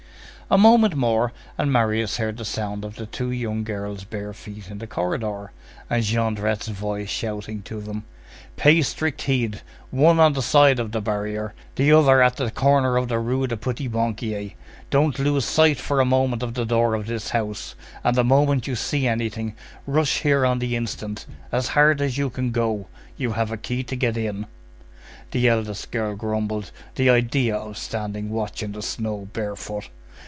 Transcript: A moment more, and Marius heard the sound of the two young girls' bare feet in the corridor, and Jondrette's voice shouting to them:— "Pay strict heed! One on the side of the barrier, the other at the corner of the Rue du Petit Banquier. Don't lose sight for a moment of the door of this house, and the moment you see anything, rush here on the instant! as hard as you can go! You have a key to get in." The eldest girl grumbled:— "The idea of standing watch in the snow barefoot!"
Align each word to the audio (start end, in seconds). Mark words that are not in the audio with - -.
A 0.53 0.57
moment 0.57 0.95
more, 0.97 1.31
and 1.57 1.71
Marius 1.71 2.17
heard 2.17 2.35
the 2.35 2.43
sound 2.43 2.83
of 2.83 2.97
the 2.97 3.05
two 3.05 3.31
young 3.31 3.63
girls' 3.63 4.03
bare 4.03 4.33
feet 4.33 4.69
in 4.69 4.79
the 4.79 4.85
corridor, 4.85 5.53
and 5.89 6.03
Jondrette's 6.03 6.67
voice 6.67 7.07
shouting 7.07 7.61
to 7.61 7.79
them:— 7.79 8.03
"Pay 8.57 8.81
strict 8.81 9.21
heed! 9.21 9.61
One 9.91 10.19
on 10.19 10.33
the 10.33 10.41
side 10.41 10.77
of 10.77 10.91
the 10.91 10.99
barrier, 10.99 11.53
the 11.77 11.93
other 11.93 12.21
at 12.21 12.35
the 12.35 12.51
corner 12.51 12.97
of 12.97 13.07
the 13.07 13.17
Rue 13.17 13.47
du 13.47 13.55
Petit 13.55 13.87
Banquier. 13.87 14.51
Don't 14.89 15.17
lose 15.19 15.45
sight 15.45 15.77
for 15.79 16.01
a 16.01 16.05
moment 16.05 16.43
of 16.43 16.53
the 16.53 16.65
door 16.65 16.95
of 16.95 17.07
this 17.07 17.29
house, 17.29 17.73
and 18.03 18.17
the 18.17 18.23
moment 18.25 18.67
you 18.67 18.75
see 18.75 19.07
anything, 19.07 19.55
rush 19.87 20.19
here 20.23 20.45
on 20.45 20.59
the 20.59 20.75
instant! 20.75 21.25
as 21.53 21.69
hard 21.69 22.01
as 22.01 22.17
you 22.17 22.29
can 22.29 22.51
go! 22.51 22.87
You 23.15 23.31
have 23.31 23.53
a 23.53 23.57
key 23.57 23.83
to 23.83 23.95
get 23.95 24.17
in." 24.17 24.47
The 25.31 25.47
eldest 25.47 25.91
girl 25.91 26.13
grumbled:— 26.17 26.71
"The 26.95 27.09
idea 27.09 27.55
of 27.55 27.77
standing 27.77 28.29
watch 28.29 28.61
in 28.61 28.73
the 28.73 28.81
snow 28.81 29.29
barefoot!" 29.31 29.87